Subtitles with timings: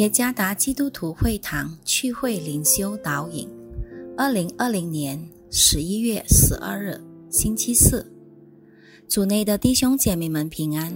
[0.00, 3.46] 耶加达基督徒会堂趣会灵修导引，
[4.16, 8.10] 二零二零年十一月十二日，星期四，
[9.06, 10.90] 组内的弟兄姐妹们平安。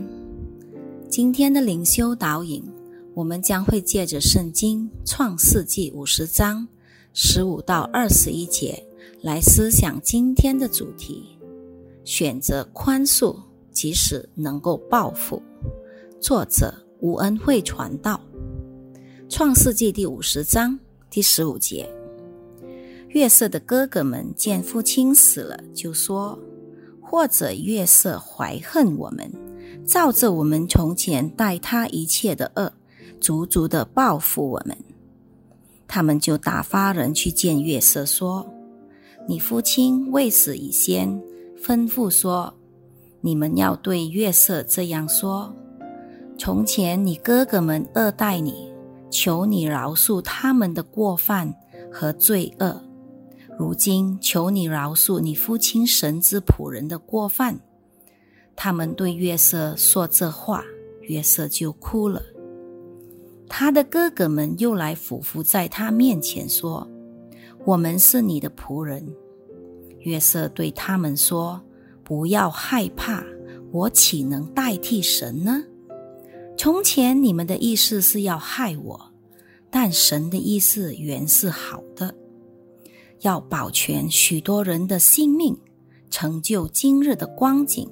[1.11, 2.64] 今天的灵修导引，
[3.12, 6.66] 我们将会借着圣经创世纪五十章
[7.12, 8.82] 十五到二十一节
[9.21, 11.36] 来思想今天的主题：
[12.05, 13.36] 选择宽恕，
[13.71, 15.43] 即使能够报复。
[16.22, 18.18] 作者吴恩惠传道。
[19.29, 20.79] 创世纪第五十章
[21.09, 21.89] 第十五节，
[23.09, 26.39] 月色的哥哥们见父亲死了，就说
[27.00, 29.31] ：“或者月色怀恨我们，
[29.87, 32.70] 照着我们从前待他一切的恶，
[33.19, 34.77] 足足的报复我们。”
[35.89, 38.47] 他们就打发人去见月色，说
[39.27, 41.09] ：“你父亲未死以先，
[41.61, 42.55] 吩咐说，
[43.22, 45.55] 你们要对月色这样说：
[46.38, 48.72] 从前你哥哥们恶待你。”
[49.14, 51.54] 求你饶恕他们的过犯
[51.92, 52.82] 和罪恶，
[53.56, 57.60] 如今求你饶恕你父亲神之仆人的过犯。
[58.56, 60.64] 他们对约瑟说这话，
[61.02, 62.20] 约瑟就哭了。
[63.48, 66.90] 他的哥哥们又来俯伏在他面前说
[67.64, 69.06] ：“我们是你的仆人。”
[70.02, 71.62] 约瑟对他们说
[72.02, 73.22] ：“不要害怕，
[73.70, 75.62] 我岂能代替神呢？”
[76.56, 79.12] 从前你们的意思是要害我，
[79.70, 82.14] 但神的意思原是好的，
[83.20, 85.56] 要保全许多人的性命，
[86.10, 87.91] 成就今日的光景。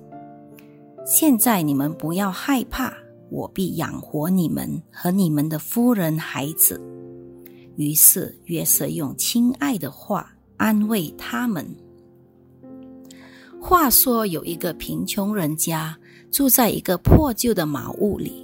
[1.05, 2.95] 现在你们不要害怕，
[3.31, 6.81] 我必养活你们和你们的夫人孩子。
[7.77, 11.67] 于是约瑟用亲爱的话安慰他们。
[13.61, 15.97] 话说有一个贫穷人家
[16.31, 18.42] 住在一个破旧的茅屋里。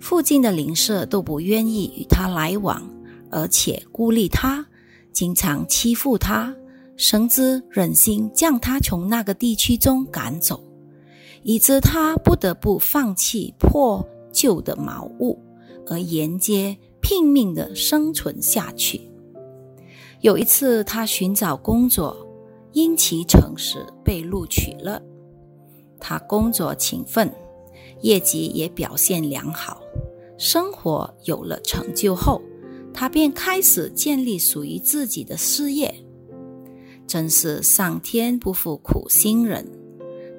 [0.00, 2.82] 附近的邻舍都不愿意与他来往，
[3.30, 4.66] 而且孤立他，
[5.12, 6.52] 经常欺负他，
[6.96, 10.64] 甚至忍心将他从那个地区中赶走，
[11.42, 15.38] 以致他不得不放弃破旧的茅屋，
[15.86, 19.00] 而沿街拼命的生存下去。
[20.22, 22.16] 有一次，他寻找工作，
[22.72, 25.00] 因其诚实被录取了。
[26.00, 27.30] 他工作勤奋。
[28.02, 29.82] 业绩也表现良好，
[30.40, 32.40] 生活有了成就后，
[32.94, 35.94] 他便开始建立属于自己的事业。
[37.06, 39.70] 真是上天不负苦心人，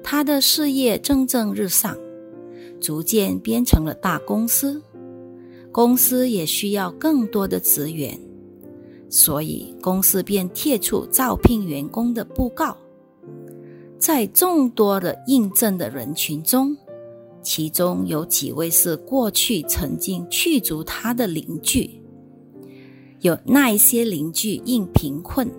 [0.02, 1.96] 他的事业蒸蒸日上，
[2.80, 4.82] 逐渐变成了大公司。
[5.70, 8.18] 公司也需要更多的职员，
[9.08, 12.76] 所以公司便贴出招聘员工的布告。
[14.00, 16.76] 在众多的应征的人群中，
[17.42, 21.90] 其中有几位是过去曾经驱逐他的邻居，
[23.20, 25.50] 有那一些邻居因贫困，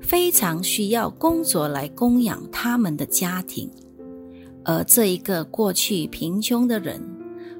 [0.00, 3.70] 非常需要工作来供养他们的家庭，
[4.64, 7.02] 而这一个过去贫穷的人，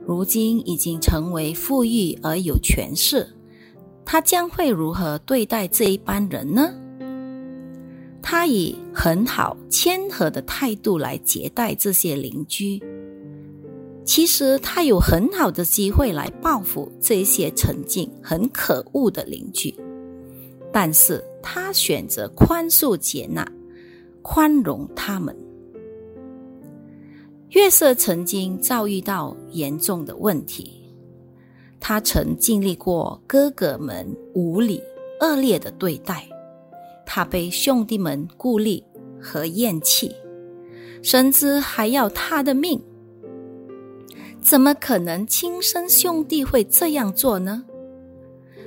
[0.06, 3.26] 如今已经成为富裕而有权势，
[4.04, 6.70] 他将会如何对待这一班人呢？
[8.22, 12.78] 他以很好谦和的态度来接待这些邻居。
[14.10, 19.72] 其实他有很好的机会来报复这些曾经很可恶的邻居，
[20.72, 23.46] 但是他选择宽恕接纳，
[24.20, 25.32] 宽容他们。
[27.50, 30.72] 月色曾经遭遇到严重的问题，
[31.78, 34.04] 他曾经历过哥哥们
[34.34, 34.82] 无理
[35.20, 36.28] 恶劣的对待，
[37.06, 38.82] 他被兄弟们孤立
[39.22, 40.12] 和厌弃，
[41.00, 42.82] 甚至还要他的命。
[44.50, 47.62] 怎么可能亲生兄弟会这样做呢？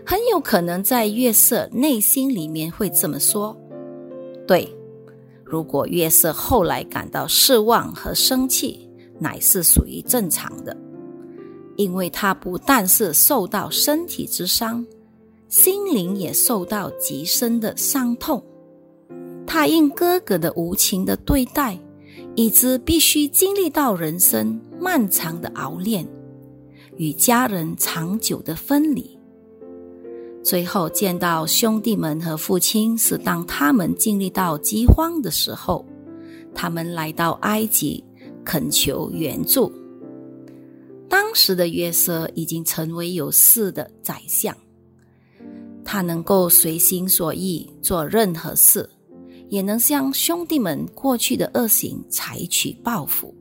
[0.05, 3.53] 很有可能在月色内心里面会这么说。
[4.47, 4.73] 对，
[5.43, 10.73] 如果月色后来感到失望和生气，乃是属于正常的，
[11.75, 14.87] 因为他不但是受到身体之伤，
[15.49, 18.41] 心灵也受到极深的伤痛。
[19.46, 21.78] 他因哥哥的无情的对待。
[22.35, 26.06] 以致必须经历到人生漫长的熬炼，
[26.97, 29.18] 与家人长久的分离，
[30.44, 35.85] 最后见到兄弟们和父亲，是当他们经历到饥荒的时候，
[36.53, 38.03] 他们来到埃及
[38.44, 39.72] 恳求援助。
[41.08, 44.53] 当时的约瑟已经成为有势的宰相，
[45.85, 48.90] 他能够随心所欲做任何事。
[49.50, 53.35] 也能向兄弟们过去的恶行采取报复。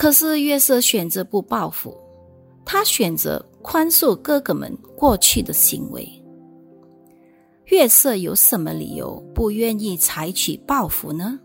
[0.00, 1.94] 可是约瑟选择不报复，
[2.64, 6.08] 他选择宽恕哥哥们过去的行为。
[7.66, 11.38] 约瑟有什么理由不愿意采取报复呢？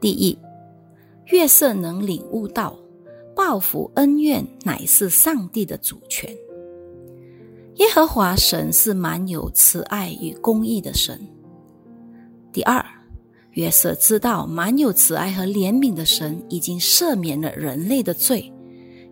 [0.00, 0.38] 第一，
[1.32, 2.78] 约瑟能领悟到
[3.34, 6.32] 报复恩怨乃是上帝的主权。
[7.78, 11.20] 耶和华神是满有慈爱与公义的神。
[12.52, 12.80] 第二，
[13.52, 18.52] 约瑟知道满有慈爱和怜悯的神已经赦免了人类的罪，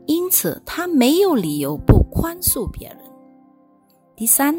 [0.06, 2.98] 因此他没有理由不宽恕别人。
[4.16, 4.54] 第三。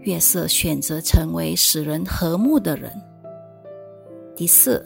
[0.00, 2.92] 约瑟选择成为使人和睦的人。
[4.36, 4.84] 第四，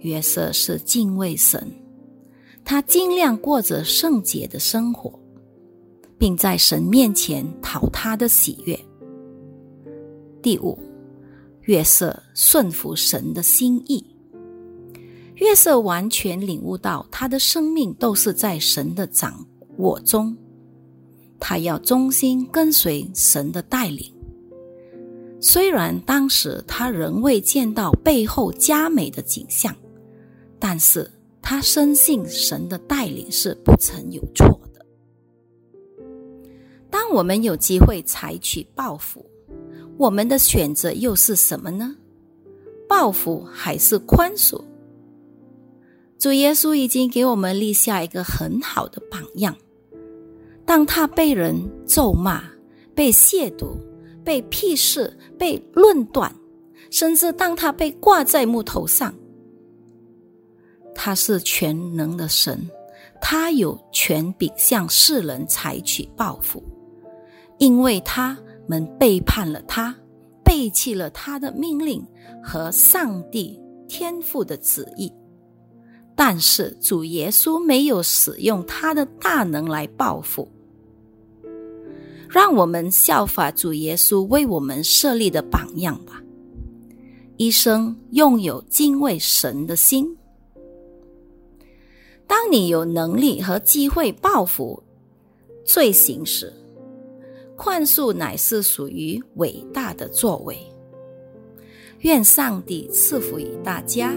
[0.00, 1.66] 约瑟是敬畏神，
[2.62, 5.18] 他尽量过着圣洁的生活，
[6.18, 8.78] 并在神面前讨他的喜悦。
[10.42, 10.78] 第五，
[11.62, 14.04] 约瑟顺服神的心意。
[15.36, 19.44] 约瑟完全领悟到他的生命都是在神的掌
[19.78, 20.36] 握中，
[21.40, 24.12] 他要忠心跟随神的带领。
[25.40, 29.74] 虽然当时他仍未见到背后佳美的景象，
[30.60, 31.10] 但是
[31.40, 34.86] 他深信神的带领是不曾有错的。
[36.88, 39.26] 当我们有机会采取报复，
[40.02, 41.94] 我们的选择又是什么呢？
[42.88, 44.60] 报复还是宽恕？
[46.18, 49.56] 主耶稣已经给我们立下一个很好的榜样。
[50.66, 51.56] 当他被人
[51.86, 52.42] 咒骂、
[52.96, 53.76] 被亵渎。
[54.24, 56.32] 被屁视、被论断，
[56.92, 59.12] 甚至当他被挂在木头上，
[60.94, 62.70] 他是全能的神，
[63.20, 66.62] 他有权柄向世人采取报复，
[67.58, 69.94] 因为他们背叛了他，
[70.44, 72.04] 背弃了他的命令
[72.42, 75.12] 和上帝天父的旨意。
[76.14, 80.48] 但是主耶稣没有使用他的大能来报复。
[82.28, 86.22] 让我们效法主耶稣为我们设立的榜样吧。
[87.36, 90.16] 一生拥有敬畏神的心。
[92.26, 94.82] 当你有能力和机会报复
[95.64, 96.52] 罪行时，
[97.62, 100.58] 宽恕乃是属于伟大的作为。
[102.00, 104.12] 愿上帝赐福于大家。